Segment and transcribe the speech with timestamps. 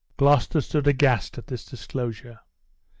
[0.17, 2.39] Gloucester stood aghast at this disclosure.